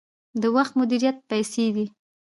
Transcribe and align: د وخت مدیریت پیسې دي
د 0.41 0.43
وخت 0.55 0.73
مدیریت 0.79 1.17
پیسې 1.29 1.65
دي 1.75 1.85